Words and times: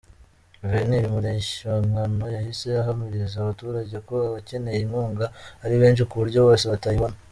Guverineri 0.61 1.07
Mureshyankwano 1.13 2.25
yahise 2.35 2.67
ahamiriza 2.81 3.35
abaturage 3.39 3.95
ko 4.07 4.15
abakeneye 4.29 4.77
inkunga 4.81 5.25
ari 5.63 5.75
benshi 5.81 6.03
kuburyo 6.09 6.39
bose 6.47 6.65
batayibona. 6.73 7.15